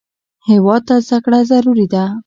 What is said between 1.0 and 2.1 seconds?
زده کړه ضروري ده